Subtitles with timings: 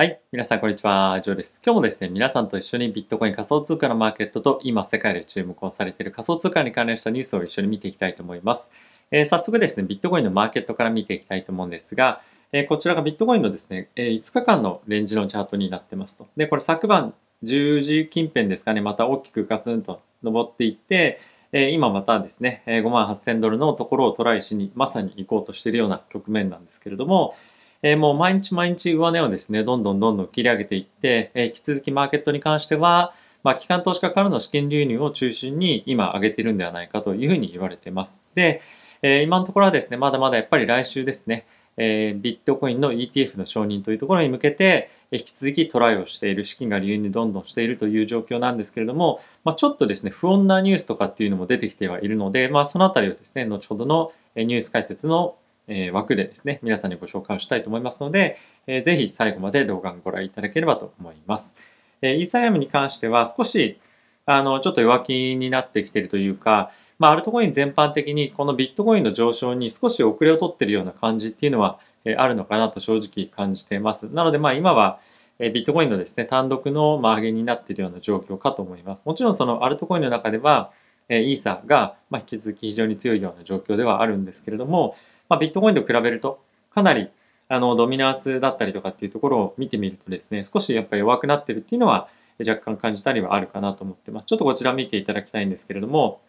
[0.00, 0.20] はい。
[0.30, 1.20] 皆さん、こんにちは。
[1.20, 1.60] ジョーです。
[1.66, 8.70] 今日もですね、皆さんと一緒にビットコイン仮想通貨のマーケットと今世界で注目をされている仮想通貨に関連したニュースを一緒に見ていきたいと思います。
[9.10, 12.20] えー、早速ですね、ビットコインのマーケットから見ていきたいと思うんですが、
[12.52, 16.28] えー、こちらがビットコインのですね、えー、5日間のレンジのチャートになってますと。
[16.36, 17.12] で、これ昨晩
[17.42, 21.18] 10時近辺ですかね、また大きくガツンと上っていって、
[21.50, 27.34] え今またですね、5万8000ドルのところをトライしにまさに行こうとしているような局面なんですけれども、
[27.82, 33.14] え、もう毎日毎日上値をですね、どんどんどんどん切り上げていって、え、引き続きマーケットに関しては、
[33.44, 38.24] まあ、機関投資家からの資金流入を中心に今上げているんではないかというふうに言われています。
[38.34, 38.60] で、
[39.02, 41.46] え、今のところはですね、まだまだやっぱり来週ですね、
[41.76, 55.36] え、ビットコインの ETF の承認というところに向けて、引き続きトライをしている、資金が流入どんどんしているという状況なんですけれども、まあ、ちょっとですね、不穏なニュースとかっていうのも出てきてはいるので、まあ、そのあたりをですね、後ほどのニュース解説の
[55.68, 61.54] え枠でですね、皆さんにご紹介をしたいと思いますので、えー、ぜひ最後まで動画をご覧いただければと思います。
[62.02, 63.78] えイーサリアムに関しては少し
[64.24, 74.06] あのちょっと弱気になってきているというか、まあ、アルトコイン全般的にこのビットコインの上昇に少し遅れを取っているような感じっていうのは、えあるのかなと正直感じています。
[74.06, 75.00] なのでまあ今は
[75.38, 79.04] ビットコインのですね、単独の上げになっているような状況かと思います。
[79.06, 80.72] もちろんそのアルトコインの中では、
[81.08, 84.96] イーサが引き続き非常に強いような状況ではあるんですけれども、
[85.28, 86.40] まあ、ビットコインと比べると
[86.70, 87.10] かなり
[87.48, 94.26] あのドミナンスだったりとかっていうところを見てみるとですね少しやっぱり弱くなってるっていうのは若干感じたりはあるかなと思ってます。
[94.26, 96.20] ちょっとこちら見ていただきたいんですけれども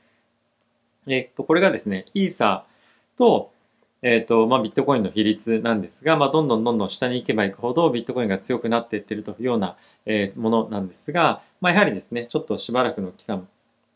[1.08, 3.52] えっとこれがですねイーサーと
[4.02, 13.46] えっとまあ、ビットコインの比率なんですが、まあ、どんどんどんどん下に行けば行くほどビットコインが強くなっていってるというような、えものなんですが、まあ、やはりですねちょっとしばらくの期間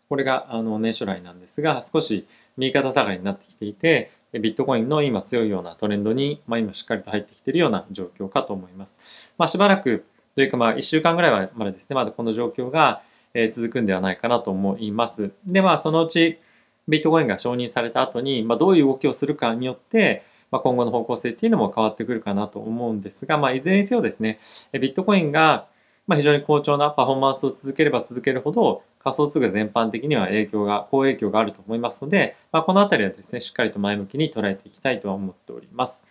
[0.09, 8.99] これがあの年初来なんですが少し右肩下がりになってきていてビットコインの今強いようなトレンドに、まあ、今しっかりと入ってきているような状況かと思います。
[9.37, 13.03] まあ、しばらくというかまあ1週間ぐらいはまだですね、まだこの状況が
[13.51, 15.31] 続くんではないかなと思います。
[15.45, 16.39] で、まあそのうち
[16.87, 24.39] ビットコインが承認された後に、まあ、どういう動きをするかによって、まあ、今後の方向性っていうのも変わってくるかなと思うんですが、まあ、いずれにせよですね、
[24.73, 25.67] ビットコインが
[26.07, 36.05] まあ、非常に好調なパフォーマンスを続ければ続けるほど仮想通貨全般的には影響が好影響があると思いますので、まあ、この辺りはですねしっかりと前向きに捉えていきたいとは思っております。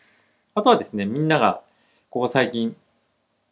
[0.55, 1.63] あとはですねみんなが
[2.11, 2.77] ここ最近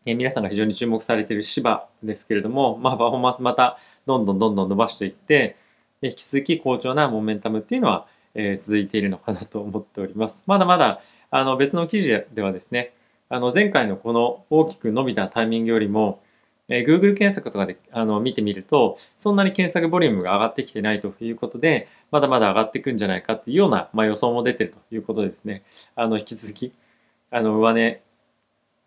[0.06, 5.56] え皆さんが非常に注目されている芝ですけれども、まあ、パフォーマンスまたどんどんどんどん伸ばしていって
[6.00, 10.44] で引き続き好調なモメンタムっていうのは、えー、続いているのかなと思っております。
[10.46, 12.94] まだまだあの別の記事ではですね
[13.28, 16.22] あの前回のこの大きく伸びたタイミングよりも
[16.70, 25.62] え Google 検索とかであの見てみると、そんなに検索ボリュームが上がってきてないということで、まだまだ上がっていくんじゃないかっていうような、まあ、予想も出てるということですね。
[25.96, 26.72] あの引き続き、
[27.30, 28.02] あの上値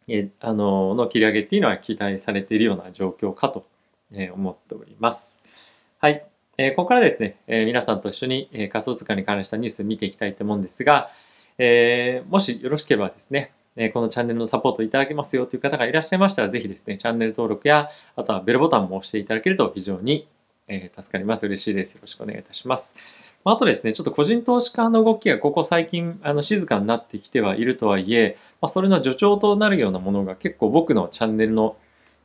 [0.08, 3.66] えあのの切り上げっていうのは期待されているような状況かと
[4.14, 5.40] え思っております。
[6.00, 6.26] はい。
[6.58, 11.10] えここからですね、え皆さんと一緒に、え仮想通貨に関したニュース見ていきたいと思うんですが、
[11.58, 20.28] えもしよろしければですね、えこのチャンネルのサポートいただけますよという方がいらっしゃいましたら、ぜひですね、チャンネル登録や、あとはベルボタンも押していただけると非常に、
[20.68, 21.46] え助かります。
[21.46, 21.96] 嬉しいです。
[21.96, 22.96] よろしくお願いいたします。
[23.46, 31.76] あとですね、ちょっと個人投資家の動きがここ最近あの静かになってきてはいるとはいえ、まあ、それの助長となるようなものが結構僕のチャンネルの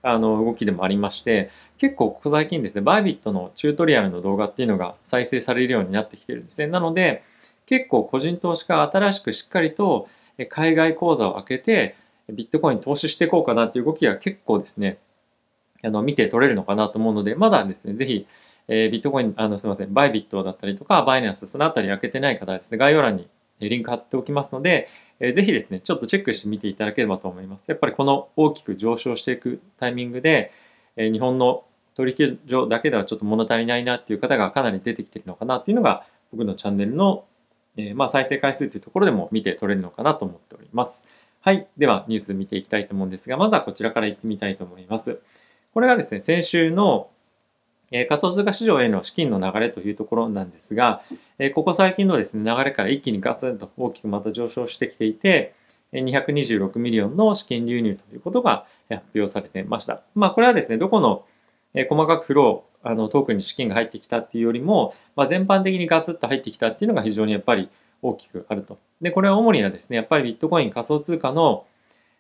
[0.01, 6.69] あの動きでもありまして、結構ここ最近ですね、バイビットのチュートリアルの動画っていうのが再生されるようになってきてるんですね。
[6.69, 7.25] なので、
[7.67, 10.09] 結構個人投資家新しくしっかりと
[10.47, 11.97] 海外口座を開けて
[12.31, 14.99] ビットコイン投資していこうかなっていう動きが結構ですね
[15.83, 18.27] あの見て取れるのかなと思うのでまだですねぜひ、
[18.69, 23.29] え、ビットコインあのすみませんバイビットだったりとかバイナンスそのあたり開けてない方はですね概要欄に
[23.61, 24.89] リンク貼っておきますので、
[25.19, 27.65] えー、ぜひですねちょっとチェックしてみていただければと思います。
[27.67, 30.53] やっぱりこの大きく上昇していくタイミングで、
[30.97, 37.25] え、日本の取引所だけではちょっと物足りないなっていう方がかなり出てきてるのかなっていうのが僕のチャンネルの
[37.79, 41.07] えー、まあ、再生回数というところでも見て取れるのかなと思っております。
[41.41, 41.69] はい。
[41.79, 45.21] では、ニュース見ていきたいと思うんですが、まずはこちらから行ってみたいと思います。
[45.73, 47.09] これがですね、先週の、
[47.93, 51.03] えー、仮想通貨市場への資金の流れというところなんですが、
[51.39, 55.55] えー、ここ最近のですね、流れから一気にガツンと大きくまた上昇してきていて、
[55.93, 60.03] 226 million の資金流入ということが発表されていました。
[60.17, 61.25] まあ、これはですね、どこの
[61.75, 67.69] え細かくフロー、あのトークンに資金が入ってきたっていうよりも、まあ、全般的にガツッと入ってきたっていうのが非常にやっぱり
[68.03, 68.79] 大きくあると。
[69.01, 71.67] で、これは主にはですね、やっぱりビットコイン仮想通貨の、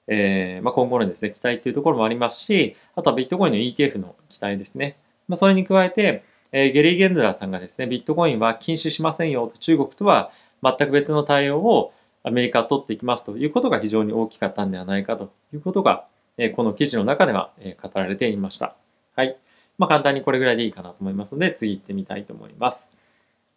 [0.08, 4.98] えーまあ、今後のですね、期待っていうところもありますし、あとはビットコインの ETF の期待ですね。
[5.28, 10.30] まあ、それに加えて、えー、ゲリー・ゲンズラーさんがですね、ビットコインは禁止しませんよと中国とは
[10.62, 11.92] 全く別の対応を
[12.22, 16.06] アメリカは取っていきますということが非常に大きかったんではないかということが
[16.38, 18.76] えこの記事の中では、え語られていました。
[19.18, 19.36] はい。
[19.78, 22.88] まあ、簡単にこれぐらいでいいかなと思いますので、次行ってみたいと思います。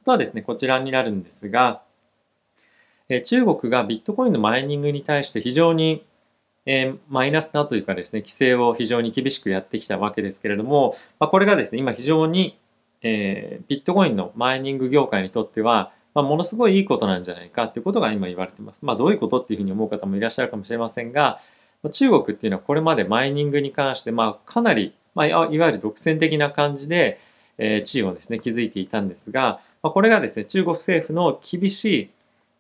[0.02, 1.84] あとはですね、こちらになるんですが、
[3.10, 6.04] え中国がビットコインのマイニングに対して非常に、
[6.66, 12.58] えマイナスなというかですね、規制を非常に厳しくやってきたわけですけれども、まあ、これがですね、今非常に、
[13.04, 18.84] えビットコインのマイニング業界にとっては、まあ、ものすごいいいことなんじゃないかっていうことが今言われてます。
[18.84, 21.40] まあ、どういうことっていうふうに思う方もいらっしゃるかもしれませんが、
[21.92, 27.19] 中国っていうのはこれまでマイニングに関して、まあ、かなり、まあ、いわゆる独占的な感じで、
[27.58, 32.10] えー、地位をですね、築いていたんですが、まあ、これがですね、中国政府の厳し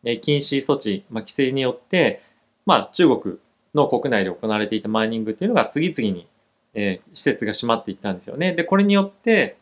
[0.03, 2.21] い禁止措置、まあ、規制によって、
[2.65, 3.37] まあ、中国
[3.73, 6.27] の国内で行われていたマイニングっていうのが次々に、
[6.73, 8.53] えー、施設が閉まっていったんですよね。
[8.53, 9.57] で、これによって、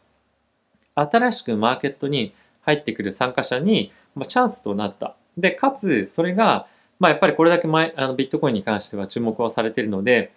[0.96, 5.16] 新しくマーケットに入ってくる参加者に、まあ、チャンスとなった。
[5.38, 6.68] で、かつ、それが、
[7.00, 10.34] まあ、やっぱりこれだけ前あのビットコインに関しては注目をされているので、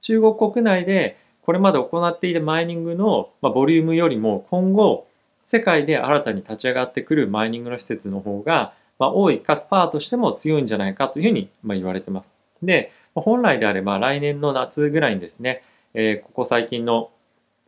[0.00, 5.06] 中国国内でこれまで行っていたマイニングの、ま、ボリュームよりも今後、
[5.42, 12.36] 世界で新たに立ち上がってくるマイニングの施設の方が、ま、多い、かつパワーとしても強いんじゃないかというふうに、ま、言われてます。
[12.62, 15.62] で、本来であれば来年の夏ぐらいにですね、
[15.94, 17.10] え、ここ最近の、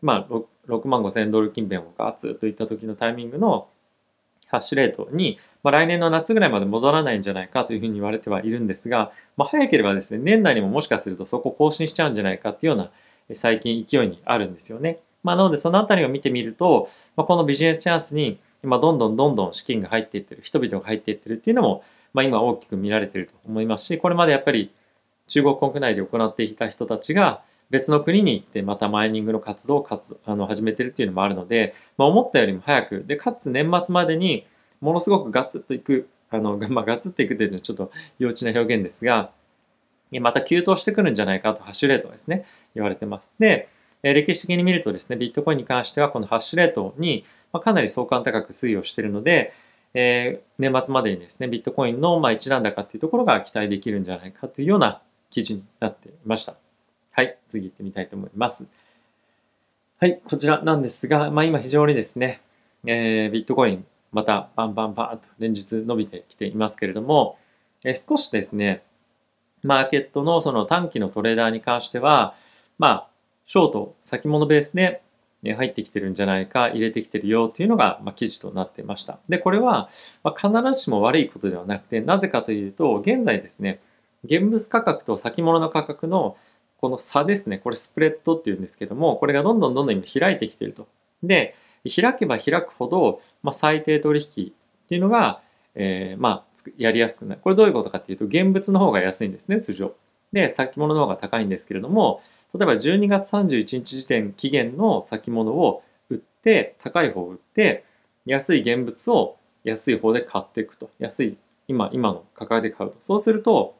[0.01, 0.35] まあ、
[0.69, 3.67] 6万5千ドル近辺をガツといった時のタイミングの
[4.47, 12.91] ハッシュレートに、ま、来年の夏ぐらいまで戻らないんじゃないかというふうに言われてはいるんですが、まあ、早ければですね、年内にももしかするとそこ更新しちゃうんじゃないかっていうような
[13.33, 15.01] 最近勢いにあるんですよね。
[15.23, 21.83] まあ、なのでそのあたりを見てみると、まあ、このビジネスチャンスに今どんどんどんどん資金が入っていってる、人々が入っていってるっていうのも、
[22.13, 24.71] まあ、今大きく見られていると思いますし、これまでやっぱり
[25.29, 34.47] 中国国内で行っていた人たちが別の国に行ってまたマイニングの活動を活あの始めてるっていうのもあるので、まあ、思ったよりも早くでかつ年末までに
[34.81, 39.31] ものすごくガツッといくあの、 まあ、ガツッといくというのはちょっと幼稚な表現ですが
[40.21, 42.45] また急騰してくるんじゃないかとハッシュレートですね
[42.75, 43.69] 言われてますで
[44.03, 49.53] 歴史的に見るとですねビットコインに関してはこのハッシュレートにかなり相関高く推移をしているので
[49.95, 55.01] えー、年末までにですねビットコインのまあ一段高っていうところが期待できるんじゃないかというような
[55.31, 56.57] 記事になっていました。
[57.13, 58.67] はい、次行ってみたいと思います。
[59.99, 62.41] はい、こちらなんですが、まあ、今非常にですね、
[62.85, 67.39] えー、ビットコイン、またバンバンバンと連日伸びてきていますけれども、
[67.85, 68.83] えー、少しですね、
[69.65, 72.35] マーケットのその短期のトレーダーに関しては、
[72.79, 73.09] まあ、
[73.47, 75.03] ショート、先物ベースで
[75.43, 79.19] 入ってきてるんじゃないか、入れてきてるよっていうのが、ま記事となっていました。
[79.29, 79.91] で、これは、
[80.23, 83.81] ま必ずしも悪いことではなくて、なぜかというと、現在ですね、
[84.25, 86.37] 現物価格と先物の価格の
[86.81, 90.87] この差ですね、これスプレッドっていうんですけども、これがどんどんどんどん今開いてきてると。
[91.23, 95.41] で、開けば開くほど、まあ、最低取引っていうのが、
[95.75, 97.41] えー、まあ、やりやすくなる。
[97.43, 99.95] これどういうことかっていうと、現物の方が安いんですね、通常。
[100.33, 102.23] で、先物の方が高いんですけれども、
[102.55, 107.85] 例えば12月31日時点期限の先物を売って、高い方を売って、
[108.27, 110.91] 安い現物を安い方で買っていくと。
[110.99, 111.37] 安い、
[111.69, 112.97] 今、今の価格で買うと。
[113.01, 113.75] そうすると、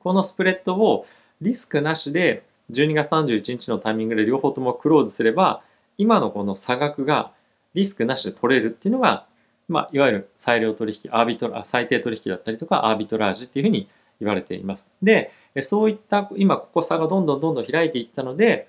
[0.00, 1.06] このスプレッドを
[1.40, 5.62] リスクなしで12月31日のタイミングで両方ともクローズすれば
[5.96, 7.32] 今のこの差額が
[7.74, 9.26] リスクなしで取れるっていうのが、
[9.68, 13.88] まあ、いわゆる裁量取引アービトラ最低取引だったりとかアービトラージっていうふうに
[14.20, 14.90] 言われています。
[15.02, 15.30] で
[15.60, 18.68] そういった今ここ差がどんどんどんどん開いていったので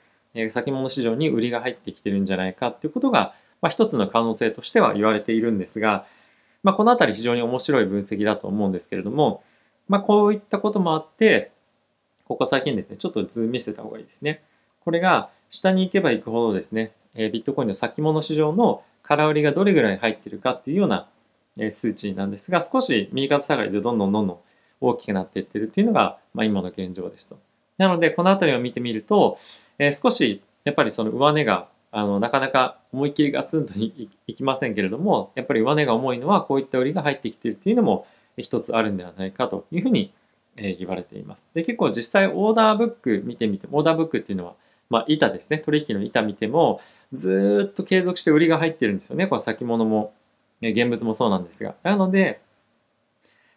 [0.52, 6.06] 先物市場に売りが入ってきてるんじゃないかっていうことが、まあ、一つの可能性としては言われているんですが、
[6.62, 9.44] まあ、この辺り非常に面白い分析だと思うんですけれども、
[9.88, 11.52] まあ、こういったこともあって
[12.26, 14.44] ここ最近ですね、ちょっと図見せた方がいいですね。
[14.82, 21.10] これが下に行けば行くほどですね、ビットコインの先物市場の空売りがどれぐらい入ってるかっていうような
[21.72, 24.40] 数値なんですが、少し右肩下がりでどんどんどんどん
[24.80, 27.38] 大きくなっていってるっていうのが、まあ、今の現状ですと。
[27.78, 29.40] なので、この辺りを見てみると、
[29.80, 38.06] え、少しやっぱりその上値があのなかなか思いっきりガツンといきませんけれども、やっぱり上値が重いのはこういった売りが入ってきているっていうのも
[38.38, 40.14] 一つあるんではないかというふうに
[40.56, 41.48] え言われています。
[41.54, 44.54] で結構実際オーダーブック見てみてオーダーブックっていうのは、
[44.90, 49.28] まあ、板ですね取引の板見てもずっと継続して売りが入ってるんですよね。
[49.28, 50.14] これ先物も、
[50.62, 51.76] ね、現物もそうなんですが。
[51.84, 52.42] なので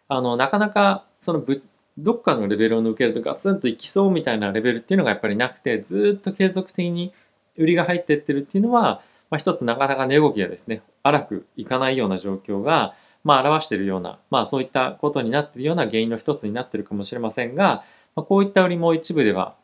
[0.07, 1.63] あのなかなかそのぶ
[1.97, 7.13] どっかのレベルを抜けるとガツンといきそうみたいなレベルっていうのがやっぱりなくてずっと継続的に
[7.55, 17.83] 売りが入ってってるっていうのは、まあ、一つなかなか値動きがですね荒くいかないような状況がまあ、表しているような、まあ、そういったことになっているような原因の一つになっているかもしれませんが、
[18.15, 19.55] まあ、こういった売りも一部では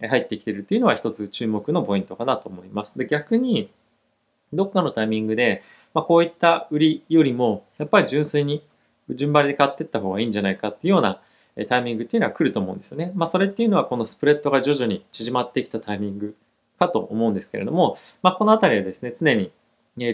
[0.00, 2.98] 入ってきてるというのは一つ注目のポイントかなと思います。
[2.98, 3.70] で逆に
[4.52, 5.62] どっかのタイミングで、
[5.94, 8.62] まあ、こういった売りよりもやっぱり純粋に
[9.10, 11.20] 順張りで買っていった方がいいんじゃないかっていうような
[11.68, 13.12] タイミングっていうのは来ると思うんですよね。
[13.14, 16.36] まあ、それっていうのはこのスプレッドが徐々に縮まってきたタイミング
[16.78, 19.52] かと思うんですけれども、まあ、この辺りはですね、常に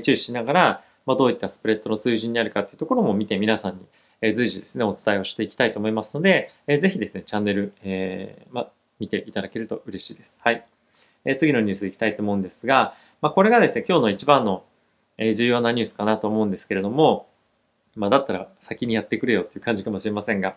[0.03, 3.79] 注視しながら、まあ、どういったスプレッドの水準にあるかっていうところも見て皆さん
[4.23, 8.71] に随時ですね、お伝えをしていきたいと思いますので、ぜひですね、チャンネル、えー、まあ、
[9.03, 10.37] 見ていただけると嬉しいです。
[10.41, 10.65] はい。
[11.25, 14.65] えー次のニュースいきたいと思うんですが、まあ、これがですね、今日の一番の
[15.19, 17.29] え重要なニュースかなと思うんですけれども、
[17.95, 20.57] まあ、だったら先にやってくれよっていう感じかもしれませんが、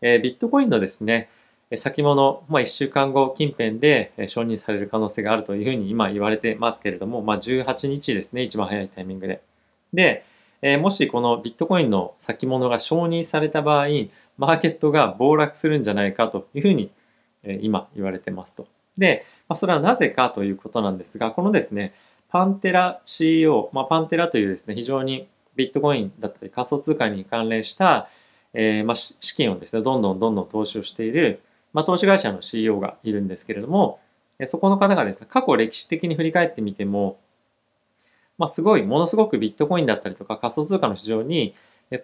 [0.00, 1.28] え、ビットコインのですね、
[1.76, 9.42] 先物、まあ、1週間後近辺で承認される可能性があるというふうに今言われてますけれども、まあ、18日ですね、一番早いタイミングで。
[9.92, 10.24] で、
[10.62, 13.86] え、もしこのビットコインの先物が承認された場合、
[14.36, 16.90] マーケットが暴落するんじゃないかというふうに、
[17.62, 18.66] 今言われてますと。
[18.98, 21.94] で、まあ、それはなぜかということなんですが、このですね、
[22.28, 28.08] パンテラ CEO、まあ、パンテラというですね、非常にビットコインだったり仮想通貨に関連した、
[28.52, 31.40] えー、まあ、資金をですね、どんどんどんどん投資をしている、
[31.72, 34.00] まあ、投資会社の CEO がいるんですけれども、
[34.46, 37.18] そこの方がですね、過去歴史的に振り返ってみても、
[38.38, 41.54] まあ、すごい、ものすごくビットコインだったりとか仮想通貨の市場に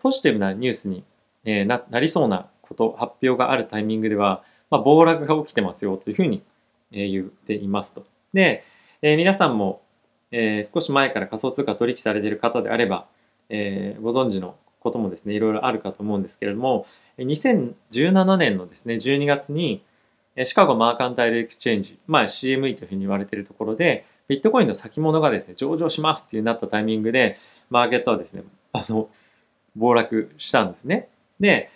[0.00, 1.04] ポジティブなニュースに
[1.44, 6.42] ななりそうなこと、発表があるタイミングでは、まあ、暴落が起きてますよというふうに
[6.90, 8.06] 言っていますと。
[8.32, 8.64] で、
[9.02, 9.82] えー、皆さんも、
[10.30, 13.06] えー、少し前から仮想通貨取引されている方であれば、
[13.48, 16.86] えー、ご存知のこともですね、いろいろあるかと思うんですけれども、
[17.18, 19.82] 2017年のですね、12月に、
[20.44, 27.36] Chicago Mercantile Exchange、まあ CME というふうに言われているところで、ビットコインの先物がですね、上場しますっていうなったタイミングで、
[27.68, 29.10] マーケットはですね、あの、
[29.76, 31.08] 暴落したんですね。
[31.40, 31.70] で、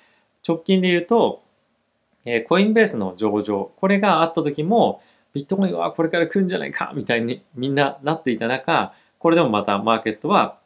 [0.46, 1.42] 直近で言うと、
[2.24, 5.02] え Coinbase の上場、これがあった時も、
[5.32, 10.58] ビットコインはこれから来るんじゃないかみたいにみんななっていた中、これでもまたマーケットは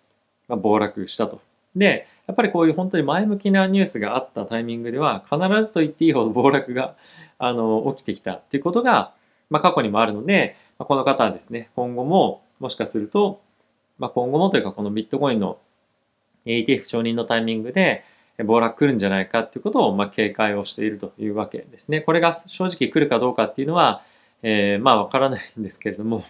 [0.48, 1.40] 暴落したと。
[1.74, 6.94] で、やっぱりこういう本当に前向きなニュースがあったタイミングでは、必ずと言っていいほど 暴落が
[7.38, 9.12] あの起きてきたっていうことが、
[9.48, 13.40] まあ、過去にもあるので、まあ、この方はですね、今後ももしかすると、
[13.98, 15.58] まあ、今後もというかこのビットコインの
[16.44, 18.04] ETF 承認のタイミングで
[18.44, 22.00] 暴落来るんじゃないかっていうことをま警戒をしているというわけですね。
[22.00, 24.02] これが正直来るかどうかっていうのは、
[24.42, 26.24] えー、まあわからないんですけれども、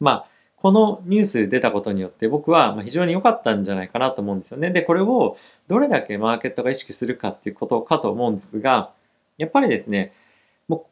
[0.00, 0.26] まあ
[0.64, 4.70] このニュース出たことによって僕は非常に良かったんじゃないかなと思うんですよね。
[4.70, 5.36] で、これを
[5.68, 8.90] どれだけマーケットが意識するかっていうことかと思うんですが、
[9.36, 10.14] やっぱりですね、
[10.66, 10.82] もう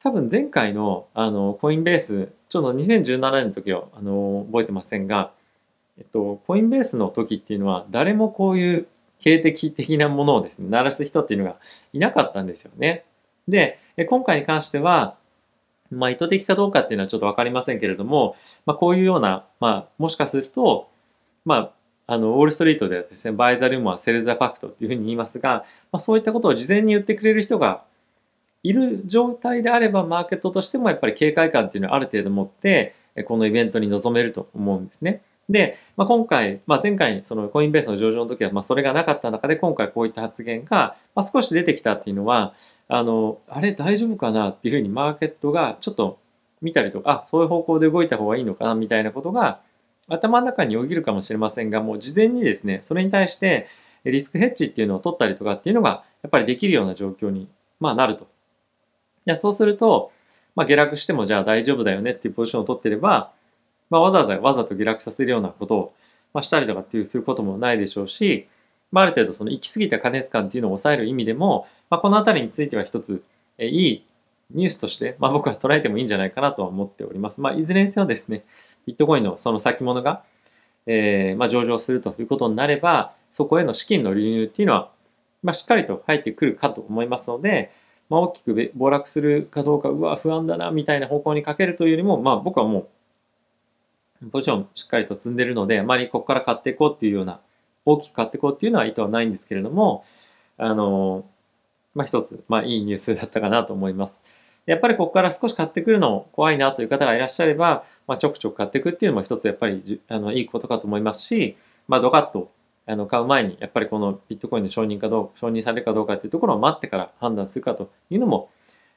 [0.00, 5.32] 多分前回のあのコインベース、ちょっと2017年の時はあの覚えてませんが、
[5.98, 8.86] えっと、コインベースの時っていうのは誰もこういう
[9.20, 11.56] 警的的なものをですね、鳴らす人っていうのが
[11.92, 13.04] いなかったんですよね。
[13.46, 15.16] で、今回に関しては、
[15.90, 20.88] まあ、意図的かどうかっていうのはちょっと分かりませんけれども、まあ、こういうような、まあ、もしかすると、
[21.44, 21.72] ま
[22.06, 27.82] あ、あのウォール・ストリートではですね、バイザルームはセルザ・ファクトっていうふうに言いますが、まあ、そういったことを事前に言ってくれる人が
[28.62, 32.94] いる状態であれば、マーケットとしてもやっぱり警戒感っていうのはある程度持って、
[33.26, 35.22] このイベントに臨めると思うんですね。
[35.50, 42.54] で、まあ、今回、まあ、前回そのコインベースの上場の時はまあそれがなかった中で今回こういった発言がまあ少し出てきたっていうのは
[42.88, 46.18] あのあれ大丈夫かなっていうふうにマーケットがちょっと
[46.62, 49.60] 見たりとかあそういう方向で動いた方がいいのかなみたいなことが
[50.08, 53.66] 頭の中によぎるかもしれませんがもう事前にですねそれに対して
[54.04, 57.48] リスクヘッジっていうのを取ったりとかっていうのがやっぱりできるような状況に、
[57.80, 58.24] まあ、なると。
[58.24, 58.26] い
[59.26, 60.12] やそうすると、
[60.54, 63.32] まあ、下落してもじゃあ大丈夫だよねっていうポジションを取ってれば
[63.90, 65.92] まあ、わざわざわざと下落させるようなことを、
[66.32, 68.48] まあ、したりとかっていうすることもないでしょうし、
[68.92, 73.22] まあ、ある程度その行き過ぎた過熱感っていうのを抑える意味でも、まあ、この辺りについては一つ、
[73.58, 74.04] えいい
[74.52, 77.40] ニュースとして、まあ、僕は捉えてもいいんじゃないかなとは思っております。
[77.40, 78.44] まあ、いずれにせよですね、
[78.86, 80.22] ビットコインのその先物が、
[80.86, 84.90] えー、まあ、上場するということになれば、そこへの資金の流入っていうのは、
[85.42, 87.70] まあ、しっかりと入ってくるかと思いますので、
[88.08, 92.88] まあ、大きく暴落するかどうか、うわ、不安だな、みたいな方向にかけるというよりも、まあ、僕はもう
[94.30, 97.40] ポジションしっかりと積んでるので、あまりここから買っていこうっていうような、
[97.84, 100.04] 大きく買っていこうっていうのは意図はないんですけれども、
[100.58, 101.24] あの、
[101.94, 104.22] まあ、一つ、まあ、いいニュースだったかなと思います。
[104.66, 111.56] やっぱりここから少し買ってくるの怖いなという方がいらっしゃれば、まあ、ちょくちょく買っていくっていうのも一つやっぱりあのいいことかと思いますし、
[111.88, 112.52] まあ、ドカッと
[112.86, 118.50] あの買う前にやっぱりこのビットコインの承認かどうか、承認されるかどうかっていうところを待ってから判断するかというのも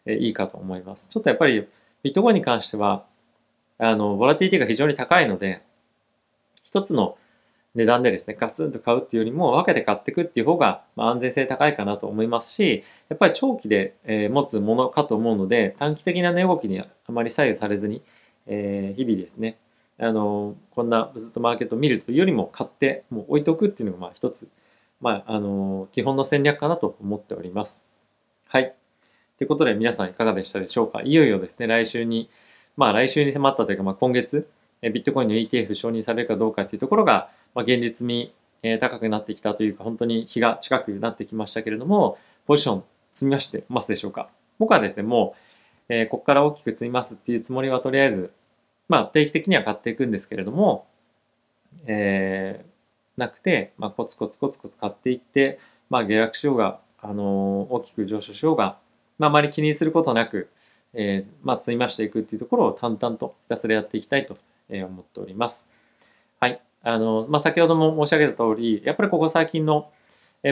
[0.05, 1.07] えいいかと思います。
[1.09, 1.67] ちょっとやっぱり
[2.03, 3.05] ビットコインに関しては、
[3.77, 5.61] あの、ボラティティが非常に高いので、
[6.63, 7.17] 一つの
[7.75, 18.01] 値段でですね、ガツンと買うっていうよりも分けて買っていくっていう方が、まあ、安全性高いかなと思いますし、やっぱり長期で、え、持つものかと思うので、短期的な値動きにあまり左右されずに、
[18.45, 19.57] えー、日々ですね、
[19.99, 24.49] あのこんなずっとマーケットを見るというよりも買ってもう置いとくっていうのがまあ一つ、
[24.99, 27.83] まあ、あの基本の戦略かなと思っております。
[28.47, 28.75] はい。
[29.37, 31.03] ということで皆さんいかがでしたでしょうか？
[31.03, 32.29] いよいよですね、来週に、
[32.77, 34.47] まあ来週に迫ったというか、まあ今月、
[34.81, 38.33] ビットコインの ETF 承認されるかどうかというところが、まあ、現実味、
[38.79, 44.29] 高くなってきたというか、本当に日が近くなってきましたけれども、ポジション積みましてますでしょうか？
[44.59, 45.35] 僕はですね、も
[45.89, 48.31] う、えー、ここから大きく積みますっていうつもりはとりあえず、
[48.89, 50.87] まあ定期的には買っていくんですけれども、
[51.85, 58.77] えー、なくて、まあ、コツコツコツコツ買っていって、まあ、下落しようが、あのー、大きく上昇しようが、
[59.19, 60.49] まあ、あまり気にすることなく、
[60.93, 64.37] えー、まあ、積み増していくっていうところを淡々とひたすらやっていきたいと
[64.69, 65.69] 思っております。
[66.39, 66.61] はい。
[66.83, 69.89] あの、まあ、先ほども申し上げた通り、やっぱりここ最近の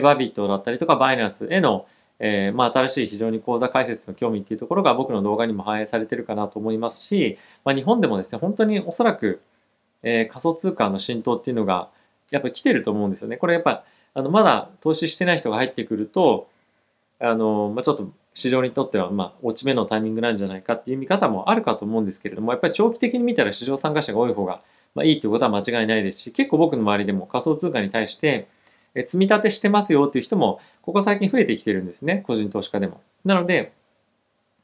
[0.01, 1.85] バビットだったりとかバイナンスへの、
[2.19, 9.41] えー、まあ、新しい非常に口座開設の興味っていうところが僕の動画にも反映されてるかなと思いますし、まあ、日本でもですね、本当におそらく、
[10.03, 11.89] えー、仮想通貨の浸透っていうのが
[12.29, 13.37] やっぱり来てると思うんですよね。
[13.37, 13.83] これやっぱ
[14.13, 16.49] あのまだ投資してない人が入ってくると
[17.19, 24.61] あの、まあ、ちょっと市場にとってはまあ落ち目のタイミングなんじゃないかっていう見方もあるかと思うんですけれどもやっぱり長期的に見たら市場参加者が多い方が
[24.95, 28.47] まあいいということは間違いないですし結構僕の周りでも仮想通貨に対して
[28.95, 33.01] 積み立てしてますよっていう人もここ最近増えてきてるんですね個人投資家でも。
[33.25, 33.73] なので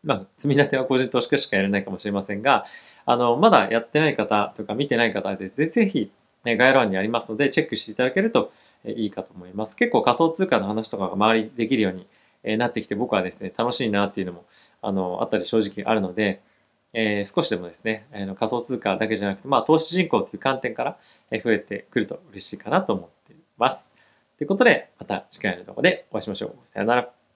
[0.04, 2.66] まあ、積み立ては個人投資家しかやれないかもしれませんが、
[3.06, 6.12] あの、まだやってない方とか見てない方で、ぜひぜひ、
[6.46, 8.54] 概要欄にありますので、チェックしていただけると
[8.86, 9.76] いいかと思います。
[9.76, 12.08] 結構仮想通貨の話とかが周りできるように
[12.52, 14.46] えなってきて、僕はですね、楽しいなっていうのも、
[14.82, 16.42] あの、あったり正直あるので、
[16.94, 20.98] えー、少しでもですね、えー、仮想通貨だけじゃなくて、まあ、投資人口という観点から
[21.44, 23.96] 増えてくると嬉しいかなと思っています。
[24.38, 26.56] ということで、また次回の動画でお会いしましょう。
[26.66, 27.27] さよなら。